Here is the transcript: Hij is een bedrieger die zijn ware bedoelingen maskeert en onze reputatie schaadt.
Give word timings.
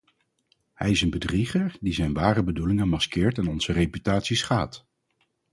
Hij 0.73 0.91
is 0.91 1.01
een 1.01 1.09
bedrieger 1.09 1.77
die 1.79 1.93
zijn 1.93 2.13
ware 2.13 2.43
bedoelingen 2.43 2.89
maskeert 2.89 3.37
en 3.37 3.47
onze 3.47 3.71
reputatie 3.73 4.35
schaadt. 4.35 4.85